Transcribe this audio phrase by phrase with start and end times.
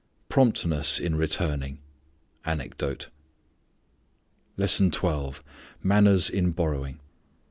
[0.29, 1.77] _Promptness in returning,
[2.43, 3.09] anecdote.
[4.57, 5.41] LESSON XII.
[5.83, 6.99] MANNERS IN BORROWING.